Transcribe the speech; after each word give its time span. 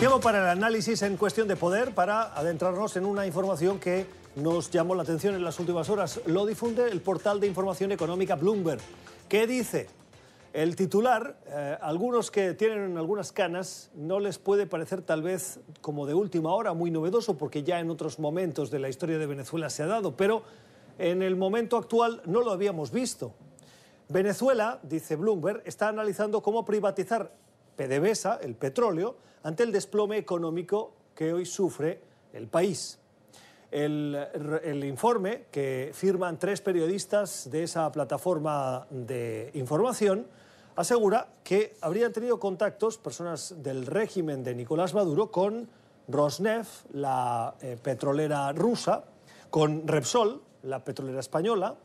Tiempo 0.00 0.18
para 0.18 0.38
el 0.38 0.48
análisis 0.48 1.02
en 1.02 1.18
cuestión 1.18 1.46
de 1.46 1.56
poder, 1.56 1.94
para 1.94 2.34
adentrarnos 2.34 2.96
en 2.96 3.04
una 3.04 3.26
información 3.26 3.78
que 3.78 4.06
nos 4.34 4.70
llamó 4.70 4.94
la 4.94 5.02
atención 5.02 5.34
en 5.34 5.44
las 5.44 5.60
últimas 5.60 5.90
horas. 5.90 6.22
Lo 6.24 6.46
difunde 6.46 6.88
el 6.88 7.02
portal 7.02 7.38
de 7.38 7.46
información 7.46 7.92
económica 7.92 8.34
Bloomberg. 8.34 8.80
¿Qué 9.28 9.46
dice? 9.46 9.88
El 10.54 10.74
titular, 10.74 11.36
eh, 11.48 11.76
algunos 11.82 12.30
que 12.30 12.54
tienen 12.54 12.96
algunas 12.96 13.30
canas, 13.30 13.90
no 13.94 14.20
les 14.20 14.38
puede 14.38 14.66
parecer 14.66 15.02
tal 15.02 15.20
vez 15.20 15.60
como 15.82 16.06
de 16.06 16.14
última 16.14 16.54
hora 16.54 16.72
muy 16.72 16.90
novedoso, 16.90 17.36
porque 17.36 17.62
ya 17.62 17.78
en 17.78 17.90
otros 17.90 18.18
momentos 18.18 18.70
de 18.70 18.78
la 18.78 18.88
historia 18.88 19.18
de 19.18 19.26
Venezuela 19.26 19.68
se 19.68 19.82
ha 19.82 19.86
dado, 19.86 20.16
pero 20.16 20.44
en 20.98 21.20
el 21.20 21.36
momento 21.36 21.76
actual 21.76 22.22
no 22.24 22.40
lo 22.40 22.52
habíamos 22.52 22.90
visto. 22.90 23.34
Venezuela, 24.08 24.80
dice 24.82 25.16
Bloomberg, 25.16 25.60
está 25.66 25.88
analizando 25.88 26.42
cómo 26.42 26.64
privatizar 26.64 27.32
PDVSA, 27.80 28.40
el 28.42 28.56
petróleo, 28.56 29.16
ante 29.42 29.62
el 29.62 29.72
desplome 29.72 30.18
económico 30.18 30.92
que 31.14 31.32
hoy 31.32 31.46
sufre 31.46 31.98
el 32.34 32.46
país. 32.46 32.98
El, 33.70 34.84
informe 34.84 35.44
que 35.50 35.90
firman 35.94 36.38
tres 36.38 36.60
periodistas 36.60 37.50
de 37.50 37.62
esa 37.62 37.90
plataforma 37.90 38.86
de 38.90 39.50
información 39.54 40.26
asegura 40.76 41.28
que 41.42 41.76
habrían 41.80 42.12
tenido 42.12 42.38
contactos 42.38 42.98
personas 42.98 43.62
del 43.62 43.86
régimen 43.86 44.44
de 44.44 44.54
Nicolás 44.54 44.92
Maduro 44.92 45.30
con 45.30 45.66
Rosneft, 46.08 46.92
la 46.92 47.54
eh, 47.62 47.78
petrolera 47.82 48.52
rusa, 48.52 49.04
con 49.48 49.88
Repsol, 49.88 50.42
la 50.64 50.84
petrolera 50.84 51.20
española, 51.20 51.76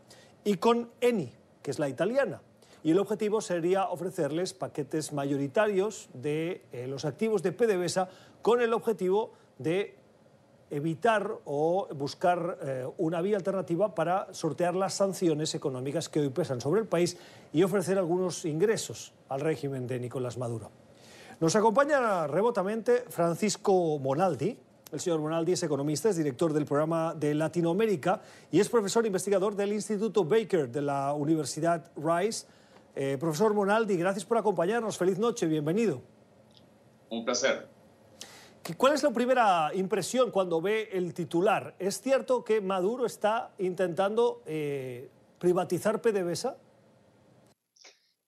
y 0.44 0.58
con 0.58 0.90
Eni, 1.00 1.32
que 1.62 1.72
es 1.72 1.80
la 1.80 1.88
italiana 1.88 2.42
y 2.86 2.92
el 2.92 3.00
objetivo 3.00 3.42
sería 3.42 3.90
ofrecerles 3.90 4.54
paquetes 4.54 5.12
mayoritarios 5.12 6.08
de 6.14 6.62
eh, 6.72 6.86
los 6.86 7.04
activos 7.04 7.42
de 7.42 7.52
PDVSA 7.52 8.08
con 8.44 8.62
el 8.62 8.74
objetivo 8.74 9.32
de 9.58 9.96
evitar 10.70 11.32
o 11.46 11.88
buscar 11.96 12.60
eh, 12.62 12.88
una 13.00 13.22
vía 13.22 13.38
alternativa 13.38 13.96
para 13.96 14.32
sortear 14.36 14.76
las 14.76 14.94
sanciones 14.94 15.56
económicas 15.56 16.10
que 16.10 16.20
hoy 16.20 16.30
pesan 16.30 16.62
sobre 16.62 16.80
el 16.80 16.86
país 16.86 17.18
y 17.52 17.64
ofrecer 17.64 17.98
algunos 17.98 18.46
ingresos 18.46 19.14
al 19.30 19.42
régimen 19.42 19.88
de 19.88 20.00
Nicolás 20.00 20.38
Maduro. 20.38 20.70
Nos 21.40 21.56
acompaña 21.56 22.28
remotamente 22.28 23.06
Francisco 23.10 23.98
Monaldi. 23.98 24.60
El 24.92 25.00
señor 25.00 25.22
Monaldi 25.22 25.54
es 25.54 25.64
economista, 25.64 26.10
es 26.10 26.18
director 26.18 26.54
del 26.54 26.66
programa 26.66 27.16
de 27.16 27.34
Latinoamérica 27.34 28.22
y 28.52 28.60
es 28.60 28.70
profesor 28.70 29.08
investigador 29.08 29.56
del 29.56 29.74
Instituto 29.74 30.24
Baker 30.24 30.70
de 30.70 30.84
la 30.84 31.14
Universidad 31.14 31.92
Rice 31.96 32.46
eh, 32.96 33.18
profesor 33.20 33.54
Monaldi, 33.54 33.98
gracias 33.98 34.24
por 34.26 34.38
acompañarnos. 34.38 34.98
Feliz 34.98 35.20
noche, 35.20 35.46
bienvenido. 35.48 36.02
Un 37.10 37.26
placer. 37.26 37.68
¿Cuál 38.78 38.94
es 38.94 39.04
la 39.04 39.12
primera 39.12 39.70
impresión 39.76 40.32
cuando 40.32 40.60
ve 40.60 40.90
el 40.92 41.14
titular? 41.14 41.76
¿Es 41.78 42.02
cierto 42.02 42.44
que 42.44 42.62
Maduro 42.62 43.06
está 43.06 43.52
intentando 43.60 44.42
eh, 44.46 45.10
privatizar 45.38 46.02
PDVSA? 46.02 46.56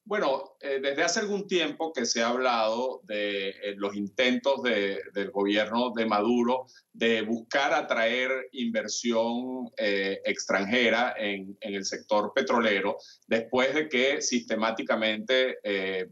Bueno, 0.08 0.56
eh, 0.62 0.80
desde 0.82 1.04
hace 1.04 1.20
algún 1.20 1.48
tiempo 1.48 1.92
que 1.92 2.06
se 2.06 2.24
ha 2.24 2.30
hablado 2.30 3.02
de 3.04 3.50
eh, 3.50 3.76
los 3.76 3.94
intentos 3.94 4.64
del 4.64 5.32
gobierno 5.32 5.92
de 5.94 6.06
Maduro 6.06 6.68
de 6.94 7.24
buscar 7.24 7.74
atraer 7.74 8.48
inversión 8.54 9.70
eh, 9.76 10.22
extranjera 10.24 11.14
en, 11.18 11.58
el 11.60 11.84
sector 11.84 12.32
petrolero, 12.34 12.96
después 13.28 13.76
de 13.76 13.90
que 13.90 14.22
sistemáticamente, 14.22 15.58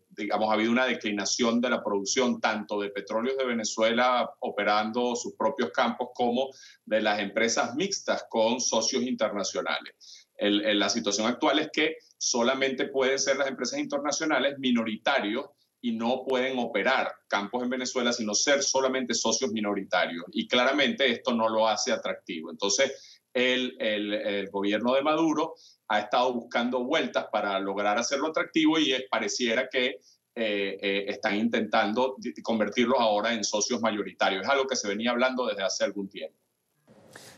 digamos, 0.10 0.50
ha 0.50 0.54
habido 0.54 0.74
una 0.74 0.86
declinación 0.86 1.62
de 1.62 1.70
la 1.70 1.82
producción 1.82 2.42
tanto 2.42 2.82
de 2.82 2.90
petróleos 2.90 3.38
de 3.38 3.46
Venezuela 3.46 4.30
operando 4.42 5.16
sus 5.16 5.36
propios 5.36 5.72
campos 5.72 6.10
como 6.14 6.50
de 6.84 7.02
las 7.02 7.20
empresas 7.20 7.74
mixtas 7.76 8.26
con 8.30 8.60
socios 8.60 9.04
internacionales 9.04 10.25
la 10.40 10.90
situación 10.90 11.28
actual 11.28 11.60
es 11.60 11.70
que 11.72 11.98
solamente 12.18 12.88
pueden 12.88 13.20
ser 13.20 13.38
las 13.38 13.48
empresas 13.48 13.80
internacionales 13.80 14.56
minoritarios 14.60 15.46
y 15.82 15.92
no 15.92 16.24
pueden 16.26 16.58
operar 16.58 17.12
campos 17.28 17.64
en 17.64 17.70
Venezuela, 17.70 18.12
sino 18.12 18.34
ser 18.34 18.64
solamente 18.64 19.14
socios 19.14 19.52
minoritarios. 19.52 20.26
Y 20.32 20.48
claramente 20.48 21.10
esto 21.12 21.34
no 21.34 21.48
lo 21.48 21.68
hace 21.68 21.92
atractivo. 21.92 22.50
Entonces, 22.50 23.20
el, 23.32 23.76
el, 23.80 24.50
gobierno 24.50 24.94
de 24.96 25.02
Maduro 25.02 25.56
ha 25.90 26.00
estado 26.00 26.34
buscando 26.34 26.84
vueltas 26.84 27.28
para 27.32 27.60
lograr 27.60 27.98
hacerlo 27.98 28.30
atractivo 28.30 28.80
y 28.80 28.96
pareciera 29.12 29.70
que 29.70 30.00
eh, 30.38 30.78
eh, 30.82 31.06
están 31.08 31.36
intentando 31.36 32.16
convertirlos 32.44 33.00
ahora 33.00 33.34
en 33.34 33.44
socios 33.44 33.80
mayoritarios. 33.82 34.44
Es 34.44 34.50
algo 34.50 34.68
que 34.68 34.76
se 34.76 34.88
venía 34.88 35.12
hablando 35.12 35.46
desde 35.46 35.64
hace 35.64 35.84
algún 35.84 36.10
tiempo. 36.10 36.38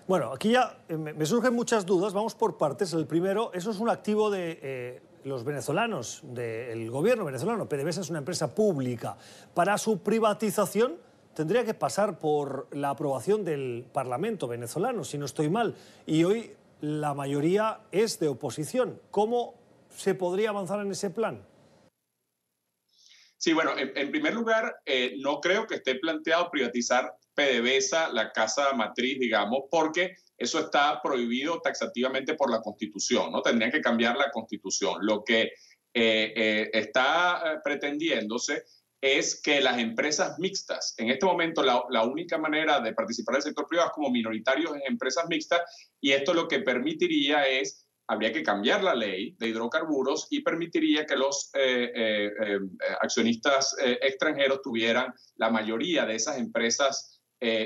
Bueno, 0.08 0.32
aquí 0.32 0.52
ya 0.52 0.78
eh, 0.88 0.98
me 0.98 1.26
surgen 1.26 1.54
muchas 1.54 1.86
dudas, 1.86 2.14
vamos 2.14 2.36
por 2.36 2.58
partes. 2.58 2.94
El 2.94 3.06
primero, 3.06 3.52
eso 3.54 3.72
es 3.72 3.80
un 3.80 3.90
activo 3.90 4.30
de 4.30 4.60
eh, 4.62 5.02
los 5.24 5.44
venezolanos, 5.44 6.22
del 6.24 6.90
gobierno 6.90 7.26
venezolano. 7.26 7.68
PDVSA 7.68 8.02
es 8.02 8.10
una 8.10 8.20
empresa 8.20 8.54
pública. 8.54 9.18
Para 9.54 9.78
su 9.78 10.00
privatización 10.00 10.96
tendría 11.34 11.64
que 11.66 11.74
pasar 11.74 12.18
por 12.18 12.68
la 12.72 12.90
aprobación 12.90 13.44
del 13.44 13.86
Parlamento 13.92 14.48
venezolano, 14.48 15.04
si 15.04 15.18
no 15.18 15.26
estoy 15.26 15.50
mal. 15.50 15.76
Y 16.06 16.24
hoy 16.24 16.56
la 16.82 17.14
mayoría 17.14 17.82
es 17.92 18.20
de 18.20 18.28
oposición. 18.28 19.00
¿Cómo 19.12 19.54
se 19.96 20.16
podría 20.16 20.50
avanzar 20.50 20.80
en 20.80 20.92
ese 20.92 21.10
plan? 21.10 21.42
Sí, 23.38 23.54
bueno, 23.54 23.74
en, 23.78 24.12
primer 24.12 24.34
lugar, 24.34 24.78
eh, 24.86 25.16
no 25.20 25.40
creo 25.40 25.68
que 25.68 25.76
esté 25.76 25.96
planteado 25.96 26.50
privatizar 26.50 27.14
PDVSA, 27.36 28.12
la 28.12 28.32
casa 28.32 28.74
matriz, 28.74 29.20
digamos, 29.20 29.66
porque 29.70 30.16
eso 30.38 30.60
está 30.60 31.00
prohibido 31.04 31.62
taxativamente 31.62 32.34
por 32.34 32.50
la 32.50 32.62
Constitución, 32.62 33.32
¿no? 33.32 33.42
Tendrían 33.44 33.72
que 33.72 33.82
cambiar 33.82 34.18
la 34.18 34.32
Constitución. 34.32 34.98
Lo 35.02 35.24
que 35.24 35.42
eh, 35.94 36.34
eh, 36.36 36.70
está 36.74 37.62
pretendiéndose 37.64 38.64
es 39.02 39.42
que 39.42 39.62
las 39.62 39.78
empresas 39.78 40.40
mixtas, 40.40 40.96
en 40.98 41.10
este 41.10 41.26
momento 41.26 41.62
la, 41.64 42.04
única 42.04 42.38
manera 42.38 42.80
de 42.80 42.94
participar 42.94 43.36
en 43.36 43.38
el 43.38 43.44
sector 43.44 43.68
privado 43.68 43.92
como 43.94 44.10
minoritarios 44.10 44.76
en 44.76 44.82
empresas 44.88 45.26
mixtas 45.30 45.62
y 46.02 46.12
esto 46.12 46.34
lo 46.34 46.48
que 46.48 46.60
permitiría 46.60 47.48
es 47.48 47.87
habría 48.08 48.32
que 48.32 48.44
cambiar 48.44 48.84
la 48.84 48.96
ley 48.96 49.36
de 49.38 49.50
hidrocarburos 49.50 50.28
y 50.30 50.42
permitiría 50.42 51.06
que 51.06 51.18
los 51.18 51.50
eh, 51.54 51.92
eh, 51.94 52.32
eh, 52.42 52.60
accionistas 53.02 53.76
extranjeros 53.80 54.62
tuvieran 54.62 55.14
la 55.36 55.50
mayoría 55.50 56.06
de 56.06 56.16
esas 56.16 56.38
empresas 56.38 57.14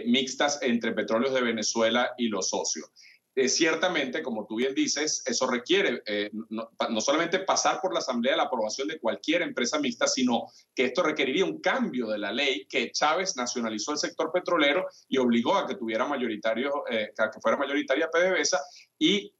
mixtas 0.05 0.59
entre 0.63 0.91
petróleos 0.91 1.33
de 1.33 1.41
Venezuela 1.41 2.11
y 2.17 2.27
los 2.27 2.49
socios. 2.49 2.91
Eh, 3.33 3.47
ciertamente, 3.47 4.21
como 4.21 4.45
tú 4.45 4.57
bien 4.57 4.75
dices, 4.75 5.23
eso 5.25 5.47
requiere 5.47 6.03
eh, 6.05 6.29
no, 6.49 6.69
solamente 6.99 7.39
pasar 7.39 7.79
por 7.79 7.93
la 7.93 7.99
Asamblea 7.99 8.35
la 8.35 8.43
aprobación 8.43 8.89
de 8.89 8.99
cualquier 8.99 9.41
empresa 9.41 9.79
mixta, 9.79 10.05
sino 10.05 10.47
que 10.75 10.85
esto 10.85 11.01
requeriría 11.01 11.45
un 11.45 11.61
cambio 11.61 12.07
de 12.07 12.17
la 12.17 12.33
ley 12.33 12.65
que 12.67 12.91
Chávez 12.91 13.37
nacionalizó 13.37 13.93
el 13.93 13.99
sector 13.99 14.31
petrolero 14.33 14.85
y 15.07 15.17
obligó 15.17 15.55
a 15.55 15.65
que 15.65 15.75
tuviera 15.75 16.05
mayoritario, 16.05 16.83
eh, 16.89 17.13
que 17.15 17.39
fuera 17.41 17.57
mayoritaria 17.57 18.09
PDVSA. 18.09 18.59
Y 18.99 19.33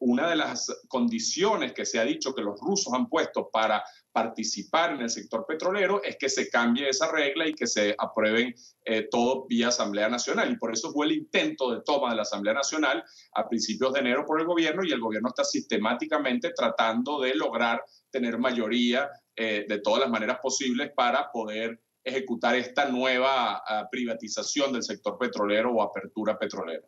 una 0.00 0.28
de 0.28 0.36
las 0.36 0.72
condiciones 0.86 1.72
que 1.72 1.84
se 1.84 1.98
ha 1.98 2.04
dicho 2.04 2.34
que 2.34 2.42
los 2.42 2.60
rusos 2.60 2.92
han 2.92 3.08
puesto 3.08 3.50
para 3.50 3.82
participar 4.14 4.92
en 4.92 5.00
el 5.00 5.10
sector 5.10 5.44
petrolero 5.44 6.00
es 6.04 6.16
que 6.16 6.28
se 6.28 6.48
cambie 6.48 6.88
esa 6.88 7.10
regla 7.10 7.48
y 7.48 7.52
que 7.52 7.66
se 7.66 7.96
aprueben 7.98 8.54
eh, 8.84 9.08
todo 9.10 9.44
vía 9.48 9.68
Asamblea 9.68 10.08
Nacional. 10.08 10.52
Y 10.52 10.56
por 10.56 10.72
eso 10.72 10.92
fue 10.92 11.06
el 11.06 11.12
intento 11.12 11.74
de 11.74 11.82
toma 11.84 12.10
de 12.10 12.16
la 12.16 12.22
Asamblea 12.22 12.54
Nacional 12.54 13.02
a 13.34 13.48
principios 13.48 13.92
de 13.92 13.98
enero 13.98 14.24
por 14.24 14.40
el 14.40 14.46
gobierno 14.46 14.84
y 14.84 14.92
el 14.92 15.00
gobierno 15.00 15.30
está 15.30 15.42
sistemáticamente 15.42 16.52
tratando 16.52 17.20
de 17.20 17.34
lograr 17.34 17.82
tener 18.08 18.38
mayoría 18.38 19.10
eh, 19.34 19.66
de 19.68 19.80
todas 19.80 19.98
las 19.98 20.10
maneras 20.10 20.38
posibles 20.40 20.92
para 20.94 21.32
poder 21.32 21.80
ejecutar 22.04 22.54
esta 22.54 22.88
nueva 22.88 23.64
ah, 23.66 23.88
privatización 23.90 24.72
del 24.72 24.84
sector 24.84 25.18
petrolero 25.18 25.72
o 25.72 25.82
apertura 25.82 26.38
petrolera. 26.38 26.86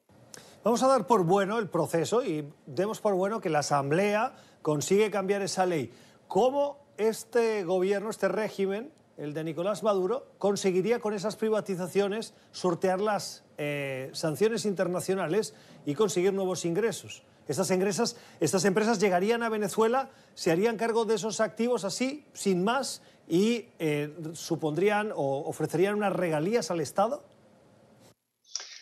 Vamos 0.62 0.80
a 0.84 0.86
dar 0.86 1.08
por 1.08 1.24
bueno 1.24 1.58
el 1.58 1.68
proceso 1.68 2.24
y 2.24 2.48
demos 2.66 3.00
por 3.00 3.14
bueno 3.14 3.40
que 3.40 3.50
la 3.50 3.60
Asamblea 3.60 4.36
consigue 4.62 5.10
cambiar 5.10 5.42
esa 5.42 5.66
ley. 5.66 5.92
¿Cómo 6.28 6.85
este 6.98 7.64
gobierno, 7.64 8.10
este 8.10 8.28
régimen, 8.28 8.90
el 9.16 9.32
de 9.34 9.44
Nicolás 9.44 9.82
Maduro, 9.82 10.26
conseguiría 10.38 11.00
con 11.00 11.14
esas 11.14 11.36
privatizaciones 11.36 12.34
sortear 12.52 13.00
las 13.00 13.44
eh, 13.58 14.10
sanciones 14.12 14.64
internacionales 14.66 15.54
y 15.86 15.94
conseguir 15.94 16.32
nuevos 16.32 16.64
ingresos. 16.64 17.22
Estas, 17.48 17.70
empresas 17.70 19.00
llegarían 19.00 19.42
a 19.42 19.48
Venezuela, 19.48 20.10
se 20.34 20.50
harían 20.50 20.76
cargo 20.76 21.04
de 21.04 21.14
esos 21.14 21.40
activos 21.40 21.84
así, 21.84 22.24
sin 22.32 22.64
más, 22.64 23.02
y 23.28 23.66
eh, 23.78 24.12
supondrían 24.32 25.12
o 25.14 25.44
ofrecerían 25.46 25.94
unas 25.94 26.12
regalías 26.12 26.70
al 26.70 26.80
Estado. 26.80 27.24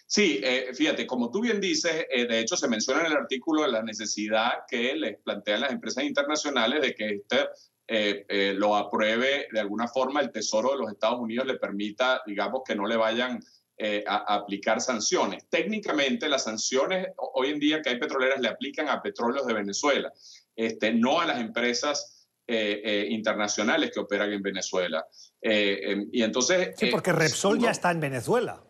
Sí, 0.06 0.40
eh, 0.42 0.70
fíjate, 0.74 1.06
como 1.06 1.30
tú 1.30 1.40
bien 1.40 1.60
dices, 1.60 2.06
de 2.08 2.38
hecho 2.38 2.56
se 2.56 2.68
menciona 2.68 3.00
en 3.00 3.06
el 3.06 3.18
artículo 3.18 3.66
la 3.66 3.82
necesidad 3.82 4.64
que 4.68 4.94
les 4.94 5.18
plantean 5.18 5.62
las 5.62 5.72
empresas 5.72 6.04
internacionales 6.04 6.80
de 6.80 6.94
que 6.94 7.08
este 7.16 7.48
lo 7.86 8.76
apruebe 8.76 9.48
de 9.52 9.60
alguna 9.60 9.88
forma 9.88 10.20
el 10.20 10.32
Tesoro 10.32 10.72
de 10.72 10.78
los 10.78 10.90
Estados 10.90 11.20
Unidos 11.20 11.46
le 11.46 11.56
permita, 11.56 12.22
digamos, 12.26 12.62
que 12.66 12.74
no 12.74 12.86
le 12.86 12.96
vayan 12.96 13.40
a, 14.06 14.34
aplicar 14.34 14.80
sanciones. 14.80 15.46
Técnicamente 15.50 16.28
las 16.28 16.44
sanciones 16.44 17.08
hoy 17.16 17.50
en 17.50 17.58
día 17.58 17.82
que 17.82 17.90
hay 17.90 17.98
petroleras 17.98 18.40
le 18.40 18.48
aplican 18.48 18.88
a 18.88 19.02
petróleos 19.02 19.46
de 19.46 19.54
Venezuela, 19.54 20.12
este, 20.56 20.92
no 20.92 21.20
a 21.20 21.26
las 21.26 21.40
empresas 21.40 22.28
internacionales 22.46 23.90
que 23.92 24.00
operan 24.00 24.32
en 24.32 24.42
Venezuela. 24.42 25.06
Em, 25.40 26.08
y 26.12 26.22
entonces... 26.22 26.74
Sí, 26.76 26.86
porque 26.86 27.12
Repsol 27.12 27.58
ya 27.58 27.70
está 27.70 27.90
en 27.90 28.00
Venezuela. 28.00 28.62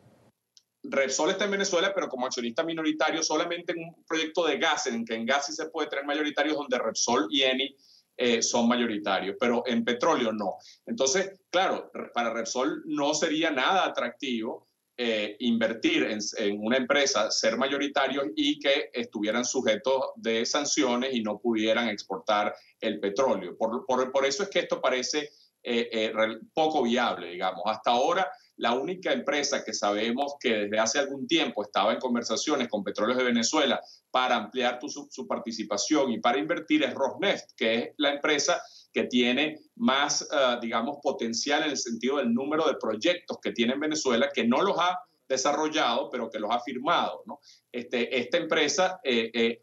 Repsol 0.85 1.31
está 1.31 1.47
en 1.47 1.53
Venezuela, 1.53 1.93
pero 1.95 2.09
como 2.09 2.27
accionista 2.27 2.63
minoritario 2.63 3.23
solamente 3.23 3.73
en 3.73 3.79
un 3.85 4.05
proyecto 4.05 4.47
de 4.47 4.59
gas, 4.59 4.87
en 4.87 5.05
que 5.05 5.15
en 5.15 5.25
gas 5.25 5.47
sí 5.47 5.53
se 5.53 5.67
puede 5.71 5.89
tener 5.89 6.05
mayoritarios, 6.05 6.57
donde 6.57 6.79
Repsol 6.79 7.27
y 7.31 7.43
Eni 7.43 7.75
eh, 8.17 8.43
son 8.43 8.69
mayoritarios, 8.69 9.37
pero 9.39 9.65
en 9.67 9.85
petróleo 9.85 10.33
no. 10.33 10.59
Entonces, 10.87 11.41
claro, 11.51 11.91
para 12.13 12.33
Repsol 12.33 12.83
no 12.87 13.13
sería 13.15 13.51
nada 13.51 13.85
atractivo 13.87 14.69
eh, 14.97 15.37
invertir 15.41 16.05
en, 16.05 16.61
una 16.61 16.77
empresa, 16.77 17.29
ser 17.31 17.57
mayoritarios 17.57 18.27
y 18.37 18.61
que 18.61 18.91
estuvieran 18.93 19.45
sujetos 19.45 20.13
de 20.15 20.47
sanciones 20.47 21.13
y 21.13 21.23
no 21.23 21.41
pudieran 21.41 21.89
exportar 21.89 22.55
el 22.81 23.01
petróleo. 23.01 23.57
Por, 23.57 23.85
por, 23.87 24.25
eso 24.25 24.45
es 24.45 24.49
que 24.49 24.61
esto 24.61 24.81
parece 24.81 25.31
eh, 25.65 26.13
poco 26.53 26.85
viable, 26.85 27.31
digamos. 27.31 27.63
Hasta 27.67 27.91
ahora 27.91 28.31
la 28.57 28.73
única 28.73 29.13
empresa 29.13 29.65
que 29.65 29.73
sabemos 29.73 30.37
que 30.39 30.51
desde 30.51 30.79
hace 30.79 30.99
algún 30.99 31.27
tiempo 31.27 31.63
estaba 31.63 31.93
en 31.93 31.99
conversaciones 31.99 32.69
con 32.69 32.85
Petróleos 32.85 33.19
de 33.19 33.25
Venezuela 33.25 33.81
para 34.11 34.37
ampliar 34.37 34.79
su, 34.87 35.27
participación 35.27 36.13
y 36.13 36.21
para 36.21 36.39
invertir 36.39 36.85
es 36.85 36.95
Rosneft, 36.95 37.51
que 37.57 37.75
es 37.75 37.89
la 37.97 38.13
empresa 38.13 38.63
que 38.93 39.05
tiene 39.05 39.59
más, 39.75 40.23
eh, 40.23 40.59
digamos, 40.61 40.99
potencial 41.03 41.65
en 41.65 41.71
el 41.71 41.77
sentido 41.77 42.19
del 42.19 42.33
número 42.33 42.67
de 42.69 42.77
proyectos 42.77 43.39
que 43.43 43.51
tiene 43.51 43.73
en 43.73 43.81
Venezuela, 43.81 44.31
que 44.33 44.47
no 44.47 44.63
los 44.63 44.79
ha 44.79 45.01
desarrollado, 45.29 46.11
pero 46.11 46.31
que 46.31 46.39
los 46.39 46.51
ha 46.51 46.61
firmado. 46.61 47.25
Este, 47.73 48.17
esta 48.19 48.37
empresa 48.37 49.01
eh, 49.03 49.31
eh, 49.33 49.59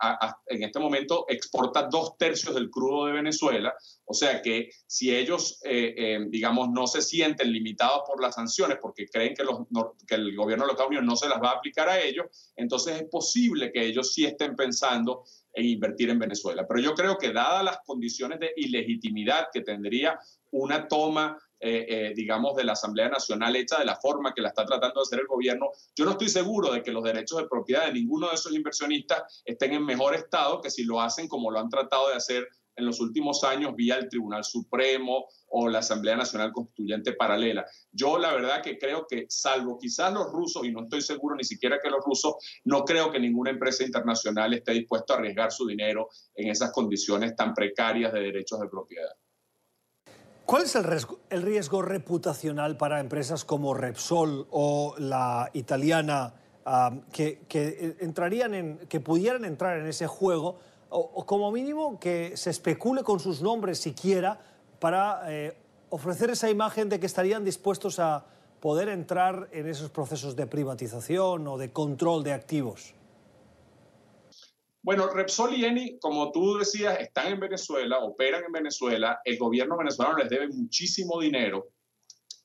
en 0.47 0.63
este 0.63 0.79
momento 0.79 1.25
exporta 1.29 1.87
dos 1.89 2.17
tercios 2.17 2.53
del 2.53 2.69
crudo 2.69 3.05
de 3.05 3.13
Venezuela, 3.13 3.73
o 4.05 4.13
sea 4.13 4.41
que 4.41 4.69
si 4.85 5.15
ellos, 5.15 5.59
eh, 5.63 6.19
digamos, 6.27 6.69
no 6.69 6.87
se 6.87 7.01
sienten 7.01 7.51
limitados 7.51 8.01
por 8.05 8.21
las 8.21 8.35
sanciones 8.35 8.77
porque 8.81 9.07
creen 9.07 9.33
que, 9.33 9.43
los, 9.43 9.59
que 10.05 10.15
el 10.15 10.35
gobierno 10.35 10.65
de 10.65 10.67
los 10.67 10.73
Estados 10.73 10.89
Unidos 10.89 11.05
no 11.05 11.15
se 11.15 11.29
las 11.29 11.41
va 11.41 11.51
a 11.51 11.57
aplicar 11.57 11.87
a 11.87 12.01
ellos, 12.01 12.25
entonces 12.55 13.01
es 13.01 13.07
posible 13.09 13.71
que 13.71 13.85
ellos 13.85 14.13
sí 14.13 14.25
estén 14.25 14.55
pensando 14.55 15.23
en 15.53 15.65
invertir 15.65 16.09
en 16.09 16.19
Venezuela. 16.19 16.65
Pero 16.67 16.81
yo 16.81 16.93
creo 16.93 17.17
que 17.17 17.31
dadas 17.31 17.63
las 17.63 17.79
condiciones 17.85 18.39
de 18.39 18.53
ilegitimidad 18.55 19.47
que 19.53 19.61
tendría 19.61 20.19
una 20.51 20.87
toma 20.87 21.37
eh, 21.63 21.85
eh, 21.87 22.13
digamos, 22.15 22.55
de 22.55 22.63
la 22.63 22.73
Asamblea 22.73 23.07
Nacional 23.07 23.55
hecha 23.55 23.77
de 23.77 23.85
la 23.85 23.95
forma 23.95 24.33
que 24.33 24.41
la 24.41 24.49
está 24.49 24.65
tratando 24.65 24.99
de 24.99 25.03
hacer 25.03 25.19
el 25.19 25.27
gobierno, 25.27 25.69
yo 25.95 26.05
no 26.05 26.11
estoy 26.11 26.27
seguro 26.27 26.73
de 26.73 26.81
que 26.81 26.91
los 26.91 27.03
derechos 27.03 27.37
de 27.37 27.47
propiedad 27.47 27.85
de 27.85 27.93
ninguno 27.93 28.29
de 28.29 28.35
esos 28.35 28.51
inversionistas 28.51 29.43
estén 29.45 29.73
en 29.73 29.85
mejor 29.85 30.15
estado 30.15 30.59
que 30.59 30.71
si 30.71 30.83
lo 30.85 30.99
hacen 30.99 31.27
como 31.27 31.51
lo 31.51 31.59
han 31.59 31.69
tratado 31.69 32.09
de 32.09 32.15
hacer 32.15 32.47
en 32.75 32.85
los 32.85 32.99
últimos 32.99 33.43
años 33.43 33.75
vía 33.75 33.97
el 33.97 34.09
Tribunal 34.09 34.43
Supremo 34.43 35.27
o 35.49 35.67
la 35.67 35.79
Asamblea 35.79 36.15
Nacional 36.15 36.51
Constituyente 36.51 37.13
paralela. 37.13 37.65
Yo 37.91 38.17
la 38.17 38.33
verdad 38.33 38.63
que 38.63 38.77
creo 38.77 39.05
que, 39.07 39.25
salvo 39.29 39.77
quizás 39.77 40.11
los 40.13 40.31
rusos, 40.31 40.65
y 40.65 40.71
no 40.71 40.83
estoy 40.83 41.01
seguro 41.01 41.35
ni 41.35 41.43
siquiera 41.43 41.79
que 41.79 41.89
los 41.89 42.03
rusos, 42.03 42.35
no 42.63 42.83
creo 42.85 43.11
que 43.11 43.19
ninguna 43.19 43.51
empresa 43.51 43.83
internacional 43.83 44.53
esté 44.53 44.71
dispuesta 44.73 45.13
a 45.13 45.17
arriesgar 45.17 45.51
su 45.51 45.67
dinero 45.67 46.09
en 46.33 46.49
esas 46.49 46.71
condiciones 46.71 47.35
tan 47.35 47.53
precarias 47.53 48.13
de 48.13 48.21
derechos 48.21 48.59
de 48.59 48.67
propiedad. 48.67 49.11
¿Cuál 50.51 50.63
es 50.63 50.75
el 50.75 51.43
riesgo, 51.43 51.81
reputacional 51.81 52.75
para 52.75 52.99
empresas 52.99 53.45
como 53.45 53.73
Repsol 53.73 54.47
o 54.51 54.95
la 54.97 55.49
italiana 55.53 56.33
que, 57.13 57.39
eh, 57.53 57.95
entrarían 58.01 58.53
en, 58.53 58.77
que 58.89 58.99
pudieran 58.99 59.45
entrar 59.45 59.77
en 59.77 59.87
ese 59.87 60.07
juego 60.07 60.59
o, 60.89 61.25
como 61.25 61.53
mínimo 61.53 61.97
que 62.01 62.35
se 62.35 62.49
especule 62.49 63.01
con 63.01 63.21
sus 63.21 63.41
nombres 63.41 63.79
siquiera 63.79 64.41
para 64.79 65.21
eh, 65.31 65.55
ofrecer 65.89 66.31
esa 66.31 66.49
imagen 66.49 66.89
de 66.89 66.99
que 66.99 67.05
estarían 67.05 67.45
dispuestos 67.45 67.99
a 67.99 68.25
poder 68.59 68.89
entrar 68.89 69.47
en 69.53 69.69
esos 69.69 69.89
procesos 69.89 70.35
de 70.35 70.47
privatización 70.47 71.47
o 71.47 71.57
de 71.57 71.71
control 71.71 72.25
de 72.25 72.33
activos? 72.33 72.93
Bueno, 74.83 75.07
Repsol 75.09 75.55
y 75.55 75.65
Eni, 75.65 75.99
como 75.99 76.31
tú 76.31 76.57
decías, 76.57 76.99
están 76.99 77.27
en 77.27 77.39
Venezuela, 77.39 77.99
operan 77.99 78.43
en 78.45 78.51
Venezuela, 78.51 79.19
el 79.23 79.37
gobierno 79.37 79.77
venezolano 79.77 80.17
les 80.17 80.29
debe 80.29 80.47
muchísimo 80.47 81.21
dinero, 81.21 81.69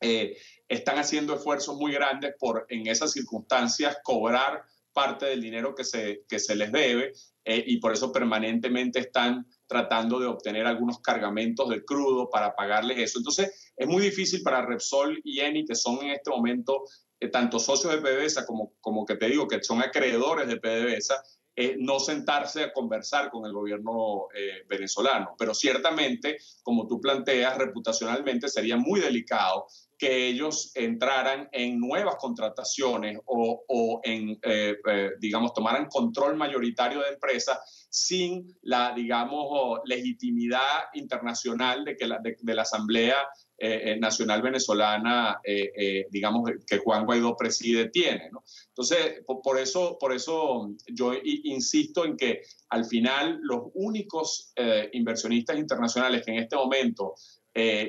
eh, 0.01 0.37
están 0.69 0.99
haciendo 0.99 1.35
esfuerzos 1.35 1.77
muy 1.77 1.93
grandes 1.93 2.35
por 2.39 2.67
en 2.69 2.87
esas 2.87 3.13
circunstancias 3.13 3.99
cobrar 4.03 4.65
parte 4.93 5.27
del 5.27 5.41
dinero 5.41 5.75
que 5.75 5.85
se, 5.85 6.25
que 6.29 6.39
se 6.39 6.57
les 6.57 6.73
debe 6.73 7.13
eh, 7.45 7.65
y 7.67 7.79
por 7.79 7.93
eso 7.93 8.13
permanentemente 8.13 8.99
están 8.99 9.47
tratando 9.67 10.19
de 10.19 10.27
obtener 10.27 10.67
algunos 10.67 11.01
cargamentos 11.01 11.69
de 11.69 11.85
crudo 11.85 12.29
para 12.29 12.55
pagarles 12.55 12.99
eso. 12.99 13.19
Entonces, 13.19 13.73
es 13.77 13.87
muy 13.87 14.03
difícil 14.03 14.43
para 14.43 14.65
Repsol 14.65 15.21
y 15.25 15.41
Eni, 15.41 15.65
que 15.65 15.75
son 15.75 16.03
en 16.03 16.11
este 16.11 16.31
momento 16.31 16.85
eh, 17.21 17.29
tanto 17.29 17.59
socios 17.59 17.93
de 17.93 18.01
PDVSA 18.01 18.45
como, 18.47 18.75
como 18.81 19.07
que 19.07 19.17
te 19.17 19.27
digo, 19.27 19.49
que 19.49 19.63
son 19.63 19.83
acreedores 19.83 20.49
de 20.49 20.57
PDVSA, 20.57 21.23
eh, 21.59 21.77
no 21.79 21.99
sentarse 21.99 22.65
a 22.65 22.73
conversar 22.73 23.31
con 23.31 23.47
el 23.47 23.53
gobierno 23.53 24.29
eh, 24.35 24.67
venezolano. 24.69 25.35
Pero 25.39 25.55
ciertamente, 25.55 26.37
como 26.63 26.87
tú 26.87 27.01
planteas, 27.01 27.57
reputacionalmente 27.57 28.49
sería 28.49 28.77
muy 28.77 29.01
delicado 29.01 29.67
que 29.99 30.27
ellos 30.27 30.73
entraran 30.75 31.49
en 31.53 31.79
nuevas 31.79 32.17
contrataciones 32.17 33.19
o, 33.25 34.01
en, 34.05 34.39
eh, 34.43 34.77
digamos, 35.19 35.55
tomaran 35.55 35.87
control 35.87 36.37
mayoritario 36.37 37.01
de 37.01 37.11
empresas 37.11 37.87
sin 37.91 38.47
la, 38.63 38.93
digamos, 38.95 39.81
legitimidad 39.85 40.85
internacional 40.95 41.85
de, 41.85 41.97
que 41.97 42.07
la, 42.07 42.21
de 42.21 42.55
la 42.55 42.63
Asamblea 42.63 43.17
eh, 43.59 43.93
eh, 43.93 43.99
nacional 43.99 44.43
venezolana, 44.43 45.41
eh, 45.43 46.05
digamos, 46.11 46.51
que 46.67 46.77
Juan 46.77 47.07
Guaidó 47.07 47.35
preside, 47.39 47.89
tiene. 47.89 48.29
Entonces, 48.69 49.25
por, 49.43 49.59
eso, 49.59 49.97
por 49.99 50.13
eso 50.13 50.75
yo 50.93 51.15
insisto 51.25 52.05
en 52.05 52.19
que 52.19 52.43
al 52.69 52.85
final 52.85 53.39
los 53.41 53.71
únicos 53.73 54.53
inversionistas 54.93 55.57
internacionales 55.57 56.23
que 56.23 56.33
en 56.33 56.39
este 56.41 56.57
momento 56.57 57.15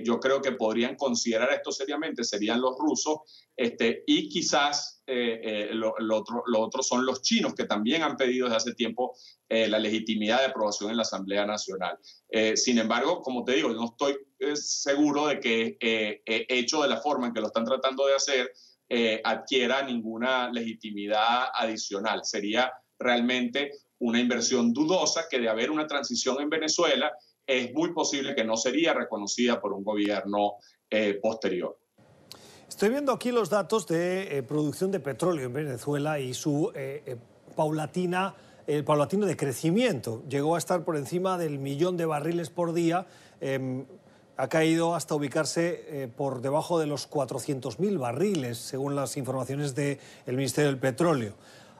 yo 0.03 0.19
creo 0.19 0.41
que 0.41 0.53
podrían 0.53 0.95
considerar 0.95 1.51
esto 1.51 1.73
seriamente 1.73 2.23
serían 2.23 2.61
los 2.61 2.77
rusos 2.77 3.47
este, 3.55 4.03
y 4.07 4.29
quizás 4.29 5.03
lo, 5.05 5.93
otro, 6.11 6.43
lo, 6.45 6.61
otro, 6.61 6.81
son 6.81 7.05
los 7.05 7.21
chinos 7.21 7.53
que 7.53 7.65
también 7.65 8.01
han 8.01 8.15
pedido 8.15 8.45
desde 8.45 8.57
hace 8.57 8.73
tiempo 8.75 9.13
la 9.49 9.77
legitimidad 9.77 10.39
de 10.39 10.45
aprobación 10.45 10.91
en 10.91 10.95
la 10.95 11.01
Asamblea 11.01 11.45
Nacional. 11.45 11.97
sin 12.55 12.77
embargo, 12.77 13.21
como 13.21 13.43
te 13.43 13.55
digo, 13.55 13.69
no 13.69 13.85
estoy 13.85 14.15
seguro 14.55 15.27
de 15.27 15.39
que 15.39 15.77
eh, 15.79 16.21
eh, 16.25 16.45
hecho 16.49 16.81
de 16.81 16.89
la 16.89 17.01
forma 17.01 17.27
en 17.27 17.33
que 17.33 17.41
lo 17.41 17.47
están 17.47 17.65
tratando 17.65 18.05
de 18.05 18.15
hacer, 18.15 18.51
eh, 18.89 19.21
adquiera 19.23 19.83
ninguna 19.83 20.49
legitimidad 20.51 21.47
adicional. 21.53 22.21
Sería 22.23 22.71
realmente 22.99 23.71
una 23.99 24.19
inversión 24.19 24.73
dudosa 24.73 25.27
que 25.29 25.39
de 25.39 25.49
haber 25.49 25.71
una 25.71 25.87
transición 25.87 26.39
en 26.41 26.49
Venezuela 26.49 27.11
es 27.47 27.73
muy 27.73 27.93
posible 27.93 28.35
que 28.35 28.43
no 28.43 28.57
sería 28.57 28.93
reconocida 28.93 29.59
por 29.59 29.73
un 29.73 29.83
gobierno 29.83 30.57
posterior. 31.21 31.77
Estoy 32.67 32.89
viendo 32.89 33.11
aquí 33.11 33.31
los 33.31 33.49
datos 33.49 33.87
de 33.87 34.43
producción 34.47 34.91
de 34.91 34.99
petróleo 34.99 35.47
en 35.47 35.53
Venezuela 35.53 36.19
y 36.19 36.33
su 36.33 36.71
paulatina 37.55 38.35
el 38.67 38.83
paulatino 38.83 39.25
de 39.25 39.37
crecimiento. 39.37 40.23
Llegó 40.29 40.55
a 40.55 40.57
estar 40.57 40.83
por 40.83 40.97
encima 40.97 41.37
del 41.37 41.57
millón 41.57 41.95
de 41.97 42.05
barriles 42.05 42.49
por 42.49 42.73
día. 42.73 43.07
Em, 43.39 43.85
ha 44.35 44.49
caído 44.49 44.93
hasta 44.93 45.15
ubicarse 45.15 45.85
eh, 45.87 46.07
por 46.07 46.41
debajo 46.41 46.77
de 46.77 46.85
los 46.85 47.09
400.000 47.09 47.97
barriles, 47.97 48.57
según 48.59 48.95
las 48.95 49.17
informaciones 49.17 49.73
del 49.73 49.97
Ministerio 50.27 50.69
del 50.69 50.79
Petróleo. 50.79 51.33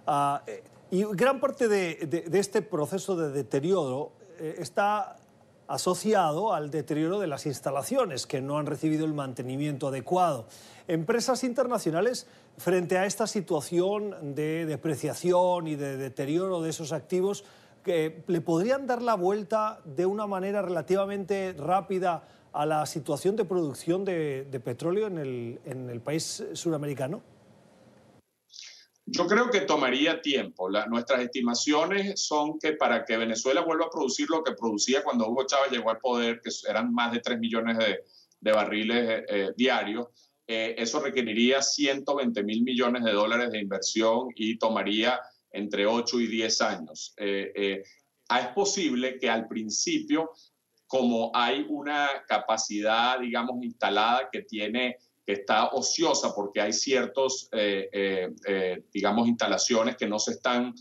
Ah, 0.07 0.41
eh, 0.47 0.63
y 0.89 1.03
gran 1.11 1.39
parte 1.39 1.67
de, 1.67 2.25
este 2.33 2.61
proceso 2.61 3.17
de 3.17 3.31
deterioro 3.31 4.13
eh, 4.39 4.55
está 4.59 5.17
asociado 5.67 6.53
al 6.53 6.71
deterioro 6.71 7.19
de 7.19 7.27
las 7.27 7.45
instalaciones 7.45 8.25
que 8.25 8.41
no 8.41 8.57
han 8.57 8.65
recibido 8.65 9.05
el 9.05 9.13
mantenimiento 9.13 9.89
adecuado. 9.89 10.45
Empresas 10.87 11.43
internacionales, 11.43 12.27
frente 12.57 12.97
a 12.97 13.05
esta 13.05 13.27
situación 13.27 14.35
de 14.35 14.65
depreciación 14.65 15.67
y 15.67 15.75
de 15.75 15.97
deterioro 15.97 16.61
de 16.61 16.69
esos 16.69 16.91
activos, 16.93 17.43
le 17.85 18.41
podrían 18.41 18.85
dar 18.85 19.01
la 19.01 19.15
vuelta 19.15 19.79
de 19.85 20.05
una 20.05 20.27
manera 20.27 20.61
relativamente 20.61 21.53
rápida 21.57 22.23
a 22.51 22.65
la 22.65 22.85
situación 22.85 23.35
de 23.35 23.45
producción 23.45 24.03
de, 24.03 24.61
petróleo 24.63 25.07
en 25.07 25.17
el, 25.17 26.01
país 26.01 26.43
suramericano? 26.53 27.21
Yo 29.09 29.25
creo 29.25 29.49
que 29.49 29.61
tomaría 29.61 30.21
tiempo. 30.21 30.69
nuestras 30.89 31.21
estimaciones 31.21 32.21
son 32.21 32.59
que 32.59 32.73
para 32.73 33.05
que 33.05 33.15
Venezuela 33.15 33.61
vuelva 33.61 33.85
a 33.85 33.89
producir 33.89 34.29
lo 34.29 34.43
que 34.43 34.51
producía 34.51 35.01
cuando 35.01 35.29
Hugo 35.29 35.45
Chávez 35.45 35.71
llegó 35.71 35.91
al 35.91 35.99
poder, 35.99 36.41
que 36.41 36.49
eran 36.69 36.93
más 36.93 37.13
de 37.13 37.21
3 37.21 37.39
millones 37.39 37.77
de, 37.77 38.51
barriles 38.51 39.09
eh, 39.09 39.25
eh, 39.29 39.49
diarios, 39.55 40.07
eh, 40.45 40.75
eso 40.77 40.99
requeriría 40.99 41.61
120 41.61 42.43
mil 42.43 42.63
millones 42.63 43.03
de 43.05 43.13
dólares 43.13 43.51
de 43.51 43.59
inversión 43.59 44.27
y 44.35 44.57
tomaría 44.57 45.21
entre 45.51 45.85
8 45.85 46.19
y 46.19 46.27
10 46.27 46.61
años. 46.61 47.13
es 47.17 48.47
posible 48.53 49.17
que 49.19 49.29
al 49.29 49.47
principio, 49.47 50.31
como 50.85 51.31
hay 51.33 51.65
una 51.69 52.09
capacidad, 52.27 53.19
digamos, 53.21 53.63
instalada 53.63 54.29
que 54.29 54.41
tiene 54.41 54.97
que 55.27 55.33
está 55.33 55.67
ociosa 55.73 56.33
porque 56.33 56.61
hay 56.61 56.71
ciertos, 56.71 57.49
eh, 57.51 57.89
eh, 57.91 58.33
eh, 58.47 58.85
digamos, 58.93 59.27
instalaciones 59.27 59.97
que 59.97 60.07
no 60.07 60.19
se 60.19 60.31
están 60.31 60.73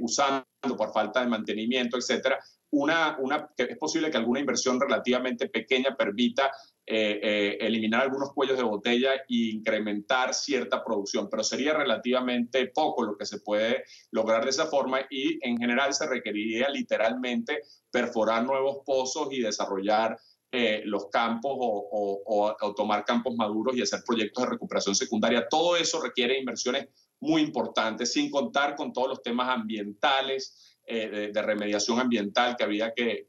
usando 0.00 0.46
por 0.76 0.92
falta 0.92 1.20
de 1.20 1.28
mantenimiento, 1.28 1.96
etcétera. 1.96 2.38
Una, 2.70 3.16
una, 3.20 3.50
es 3.56 3.78
posible 3.78 4.10
que 4.10 4.16
alguna 4.16 4.40
inversión 4.40 4.80
relativamente 4.80 5.48
pequeña 5.48 5.96
permita 5.96 6.50
eliminar 6.84 8.02
algunos 8.02 8.32
cuellos 8.32 8.56
de 8.56 8.64
botella 8.64 9.14
e 9.14 9.24
incrementar 9.28 10.34
cierta 10.34 10.82
producción, 10.82 11.28
pero 11.30 11.44
sería 11.44 11.74
relativamente 11.74 12.66
poco 12.74 13.04
lo 13.04 13.16
que 13.16 13.24
se 13.24 13.38
puede 13.38 13.84
lograr 14.10 14.42
de 14.42 14.50
esa 14.50 14.66
forma 14.66 15.00
y 15.10 15.38
en 15.46 15.58
general 15.58 15.94
se 15.94 16.08
requeriría 16.08 16.68
literalmente 16.70 17.62
perforar 17.88 18.44
nuevos 18.44 18.78
pozos 18.84 19.28
y 19.30 19.40
desarrollar 19.42 20.18
eh, 20.54 20.82
los 20.84 21.08
campos 21.08 21.56
o, 21.58 22.54
tomar 22.76 23.06
campos 23.06 23.34
maduros 23.34 23.74
y 23.74 23.80
hacer 23.80 24.02
proyectos 24.06 24.44
de 24.44 24.50
recuperación 24.50 24.94
secundaria. 24.94 25.48
Todo 25.48 25.76
eso 25.76 26.00
requiere 26.02 26.38
inversiones 26.38 26.88
muy 27.20 27.40
importantes, 27.40 28.12
sin 28.12 28.30
contar 28.30 28.76
con 28.76 28.92
todos 28.92 29.08
los 29.08 29.22
temas 29.22 29.48
ambientales, 29.48 30.72
eh, 30.84 31.30
de, 31.32 31.42
remediación 31.42 32.00
ambiental 32.00 32.54
que 32.54 32.64
había 32.64 32.92
que, 32.92 33.26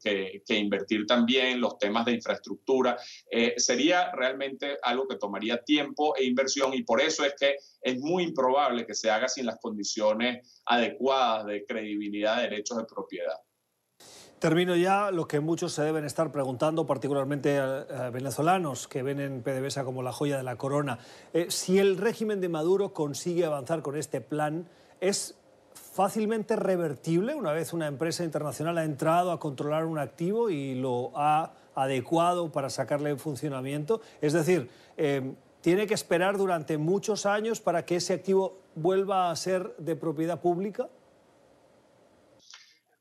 invertir 0.49 1.05
también, 1.05 1.61
los 1.61 1.77
temas 1.77 2.03
de 2.03 2.13
infraestructura. 2.13 2.97
Eh, 3.31 3.53
sería 3.57 4.11
realmente 4.11 4.77
algo 4.81 5.07
que 5.07 5.15
tomaría 5.15 5.63
tiempo 5.63 6.17
e 6.17 6.25
inversión 6.25 6.73
y 6.73 6.83
por 6.83 6.99
eso 6.99 7.23
es 7.23 7.35
que 7.39 7.55
es 7.81 7.99
muy 7.99 8.23
improbable 8.23 8.85
que 8.85 8.95
se 8.95 9.09
haga 9.09 9.29
sin 9.29 9.45
las 9.45 9.59
condiciones 9.59 10.61
adecuadas 10.65 11.45
de 11.45 11.63
credibilidad 11.65 12.37
de 12.37 12.49
derechos 12.49 12.79
de 12.79 12.85
propiedad. 12.85 13.37
Termino 14.43 14.75
ya 14.75 15.09
lo 15.09 15.25
que 15.25 15.39
muchos 15.39 15.71
se 15.71 15.83
deben 15.83 16.03
estar 16.03 16.29
preguntando, 16.33 16.85
particularmente 16.85 17.59
a, 17.59 18.09
venezolanos 18.09 18.89
que 18.89 19.01
ven 19.01 19.21
en 19.21 19.41
PDVSA 19.41 19.85
como 19.85 20.03
la 20.03 20.11
joya 20.11 20.35
de 20.35 20.43
la 20.43 20.57
corona. 20.57 20.99
Eh, 21.31 21.45
si 21.47 21.79
el 21.79 21.95
régimen 21.95 22.41
de 22.41 22.49
Maduro 22.49 22.93
consigue 22.93 23.45
avanzar 23.45 23.81
con 23.81 23.95
este 23.95 24.19
plan, 24.19 24.67
¿es 24.99 25.35
fácilmente 25.71 26.57
revertible 26.57 27.35
una 27.35 27.53
vez 27.53 27.71
una 27.71 27.87
empresa 27.87 28.25
internacional 28.25 28.77
ha 28.79 28.83
entrado 28.83 29.31
a 29.31 29.39
controlar 29.39 29.85
un 29.85 29.97
activo 29.97 30.49
y 30.49 30.75
lo 30.75 31.13
ha 31.15 31.53
adecuado 31.73 32.51
para 32.51 32.69
sacarle 32.69 33.11
en 33.11 33.19
funcionamiento? 33.19 34.01
Es 34.19 34.33
decir, 34.33 34.69
eh, 34.97 35.35
¿tiene 35.61 35.87
que 35.87 35.93
esperar 35.93 36.37
durante 36.37 36.77
muchos 36.77 37.25
años 37.25 37.61
para 37.61 37.85
que 37.85 37.95
ese 37.95 38.11
activo 38.11 38.57
vuelva 38.75 39.31
a 39.31 39.35
ser 39.37 39.73
de 39.77 39.95
propiedad 39.95 40.41
pública? 40.41 40.89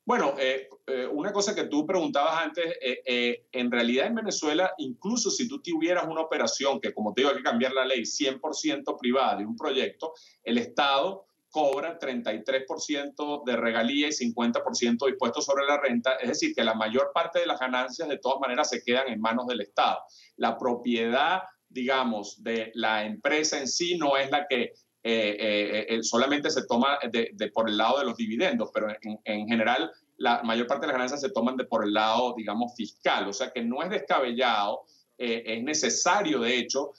Bueno, 0.05 0.35
eh, 0.37 0.69
eh, 0.89 1.07
una 1.07 1.33
cosa 1.33 1.55
que 1.55 1.65
tú 1.65 1.87
preguntabas 1.87 2.45
antes, 2.45 2.77
eh, 2.81 3.47
en 3.53 3.71
realidad 3.71 4.09
en 4.09 4.17
Venezuela, 4.17 4.73
incluso 4.79 5.31
si 5.31 5.47
tú 5.47 5.63
tuvieras 5.63 6.07
una 6.09 6.23
operación 6.23 6.81
que, 6.81 6.93
como 6.93 7.15
te 7.15 7.21
digo, 7.21 7.31
hay 7.31 7.37
que 7.37 7.45
cambiar 7.45 7.73
la 7.73 7.85
ley, 7.85 8.03
100% 8.05 8.99
privada 8.99 9.37
de 9.37 9.47
un 9.47 9.55
proyecto, 9.57 10.13
el 10.43 10.59
Estado 10.59 11.27
cobra 11.51 11.99
33% 12.01 13.45
de 13.45 13.57
regalía 13.57 14.09
y 14.09 14.11
50% 14.11 15.05
de 15.05 15.11
impuestos 15.11 15.45
sobre 15.45 15.67
la 15.67 15.79
renta, 15.79 16.15
es 16.15 16.29
decir, 16.29 16.53
que 16.55 16.65
la 16.65 16.75
mayor 16.75 17.13
parte 17.15 17.39
de 17.41 17.47
las 17.47 17.61
ganancias 17.61 18.09
de 18.09 18.19
todas 18.19 18.41
maneras 18.41 18.71
se 18.71 18.83
quedan 18.83 19.09
en 19.09 19.21
manos 19.21 19.47
del 19.47 19.61
Estado. 19.61 19.99
La 20.37 20.59
propiedad, 20.59 21.43
digamos, 21.69 22.43
de 22.43 22.73
la 22.75 23.05
empresa 23.05 23.61
en 23.61 23.69
sí 23.69 23.97
no 23.99 24.17
es 24.17 24.31
la 24.31 24.49
que 24.49 24.73
eh, 25.05 25.37
eh, 25.37 25.87
eh, 25.89 26.03
solamente 26.05 26.49
se 26.49 26.65
toma 26.65 26.97
de, 27.11 27.51
por 27.53 27.69
el 27.69 27.77
lado 27.77 27.99
de 27.99 28.05
los 28.05 28.17
dividendos, 28.17 28.71
pero 28.73 28.89
en, 29.03 29.49
general 29.49 29.91
la 30.19 30.45
mayor 30.45 30.69
parte 30.69 30.83
de 30.83 30.89
las 30.89 30.95
ganancias 30.95 31.21
se 31.21 31.31
toman 31.31 31.57
de 31.57 31.65
por 31.65 31.85
el 31.85 31.93
lado, 31.93 32.35
digamos, 32.37 32.75
fiscal. 32.77 33.29
O 33.29 33.33
sea 33.33 33.51
que 33.51 33.65
no 33.65 33.83
es 33.83 33.91
descabellado, 33.91 34.83
es 35.19 35.63
necesario, 35.63 36.41
de 36.41 36.57
hecho, 36.57 36.93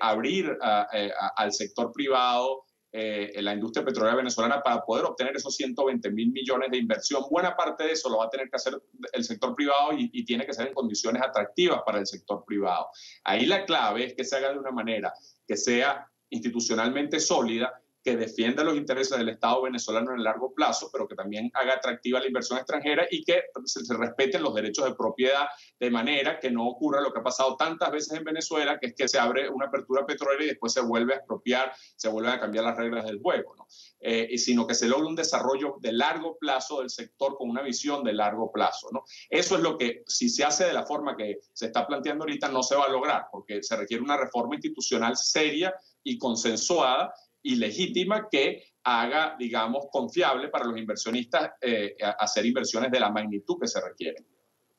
abrir 0.00 0.58
al 0.60 1.52
sector 1.52 1.90
privado 1.92 2.64
la 2.92 3.54
industria 3.54 3.84
petrolera 3.84 4.16
venezolana 4.16 4.62
para 4.62 4.82
poder 4.82 5.06
obtener 5.06 5.36
esos 5.36 5.54
120 5.56 6.10
mil 6.10 6.30
millones 6.30 6.70
de 6.70 6.76
inversión. 6.76 7.22
Buena 7.30 7.56
parte 7.56 7.84
de 7.84 7.92
eso 7.92 8.10
lo 8.10 8.18
va 8.18 8.26
a 8.26 8.30
tener 8.30 8.50
que 8.50 8.56
hacer 8.56 8.74
el 9.12 9.24
sector 9.24 9.54
privado 9.54 9.92
y, 9.92 10.10
y, 10.12 10.24
tiene 10.24 10.44
que 10.44 10.52
ser 10.52 10.68
en 10.68 10.74
condiciones 10.74 11.22
atractivas 11.22 11.80
para 11.84 11.98
el 11.98 12.06
sector 12.06 12.44
privado. 12.46 12.88
Ahí 13.24 13.46
la 13.46 13.64
clave 13.64 14.06
es 14.06 14.14
que 14.14 14.24
se 14.24 14.36
haga 14.36 14.52
de 14.52 14.58
una 14.58 14.70
manera 14.70 15.12
que 15.46 15.56
sea 15.56 16.06
institucionalmente 16.30 17.20
sólida 17.20 17.82
que 18.08 18.16
defienda 18.16 18.64
los 18.64 18.74
intereses 18.74 19.18
del 19.18 19.28
Estado 19.28 19.62
venezolano 19.62 20.12
en 20.12 20.18
el 20.18 20.24
largo 20.24 20.54
plazo, 20.54 20.88
pero 20.90 21.06
que 21.06 21.14
también 21.14 21.50
haga 21.52 21.74
atractiva 21.74 22.20
la 22.20 22.26
inversión 22.26 22.58
extranjera 22.58 23.06
y 23.10 23.22
que 23.22 23.44
se, 23.66 23.80
respeten 23.94 24.42
los 24.42 24.54
derechos 24.54 24.86
de 24.86 24.94
propiedad 24.94 25.46
de 25.78 25.90
manera 25.90 26.40
que 26.40 26.50
no 26.50 26.66
ocurra 26.66 27.02
lo 27.02 27.12
que 27.12 27.20
ha 27.20 27.22
pasado 27.22 27.54
tantas 27.56 27.90
veces 27.90 28.16
en 28.16 28.24
Venezuela, 28.24 28.78
que 28.78 28.86
es 28.88 28.94
que 28.94 29.08
se 29.08 29.18
abre 29.18 29.50
una 29.50 29.66
apertura 29.66 30.06
petrolera 30.06 30.42
y 30.42 30.46
después 30.46 30.72
se 30.72 30.80
vuelve 30.80 31.12
a 31.12 31.16
expropiar, 31.16 31.70
se 31.96 32.08
vuelven 32.08 32.32
a 32.32 32.40
cambiar 32.40 32.64
las 32.64 32.78
reglas 32.78 33.04
del 33.04 33.20
juego, 33.20 33.54
¿no? 33.56 33.66
Eh, 34.00 34.38
sino 34.38 34.66
que 34.66 34.74
se 34.74 34.88
logre 34.88 35.06
un 35.06 35.16
desarrollo 35.16 35.76
de 35.80 35.92
largo 35.92 36.38
plazo 36.38 36.80
del 36.80 36.88
sector 36.88 37.36
con 37.36 37.50
una 37.50 37.62
visión 37.62 38.04
de 38.04 38.12
largo 38.12 38.50
plazo. 38.52 38.88
¿no? 38.92 39.02
Eso 39.28 39.56
es 39.56 39.62
lo 39.62 39.76
que, 39.76 40.04
si 40.06 40.28
se 40.28 40.44
hace 40.44 40.66
de 40.66 40.72
la 40.72 40.86
forma 40.86 41.16
que 41.16 41.40
se 41.52 41.66
está 41.66 41.84
planteando 41.84 42.22
ahorita, 42.22 42.48
no 42.48 42.62
se 42.62 42.76
va 42.76 42.84
a 42.84 42.88
lograr, 42.88 43.26
porque 43.32 43.60
se 43.62 43.76
requiere 43.76 44.02
una 44.02 44.16
reforma 44.16 44.54
institucional 44.54 45.16
seria 45.16 45.74
y 46.04 46.16
consensuada 46.16 47.12
y 47.42 47.56
legítima 47.56 48.28
que 48.30 48.64
haga, 48.84 49.36
digamos, 49.38 49.86
confiable 49.90 50.48
para 50.48 50.64
los 50.64 50.78
inversionistas 50.78 51.52
eh, 51.60 51.96
hacer 52.18 52.46
inversiones 52.46 52.90
de 52.90 53.00
la 53.00 53.10
magnitud 53.10 53.56
que 53.60 53.68
se 53.68 53.80
requieren. 53.80 54.26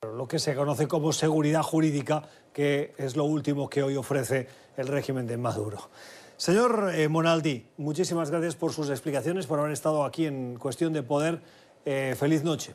Lo 0.02 0.26
que 0.26 0.38
se 0.38 0.54
conoce 0.54 0.88
como 0.88 1.12
seguridad 1.12 1.62
jurídica, 1.62 2.22
que 2.52 2.94
es 2.96 3.16
lo 3.16 3.24
último 3.24 3.68
que 3.68 3.82
hoy 3.82 3.96
ofrece 3.96 4.48
el 4.76 4.88
régimen 4.88 5.26
de 5.26 5.36
Maduro. 5.36 5.90
Señor 6.38 6.92
eh, 6.94 7.06
Monaldi, 7.06 7.66
muchísimas 7.76 8.30
gracias 8.30 8.56
por 8.56 8.72
sus 8.72 8.88
explicaciones, 8.88 9.46
por 9.46 9.58
haber 9.58 9.72
estado 9.72 10.04
aquí 10.04 10.24
en 10.24 10.56
Cuestión 10.56 10.94
de 10.94 11.02
Poder. 11.02 11.42
Eh, 11.84 12.14
feliz 12.18 12.42
noche. 12.42 12.74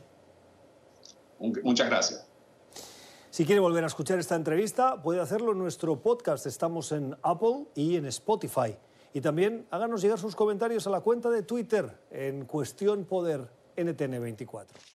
Muchas 1.40 1.88
gracias. 1.88 2.28
Si 3.30 3.44
quiere 3.44 3.60
volver 3.60 3.82
a 3.82 3.88
escuchar 3.88 4.20
esta 4.20 4.36
entrevista, 4.36 5.02
puede 5.02 5.20
hacerlo 5.20 5.50
en 5.50 5.58
nuestro 5.58 6.00
podcast. 6.00 6.46
Estamos 6.46 6.92
en 6.92 7.16
Apple 7.22 7.66
y 7.74 7.96
en 7.96 8.06
Spotify. 8.06 8.76
Y 9.16 9.22
también 9.22 9.66
háganos 9.70 10.02
llegar 10.02 10.18
sus 10.18 10.36
comentarios 10.36 10.86
a 10.86 10.90
la 10.90 11.00
cuenta 11.00 11.30
de 11.30 11.42
Twitter 11.42 11.90
en 12.10 12.44
Cuestión 12.44 13.06
Poder 13.06 13.48
NTN24. 13.74 14.66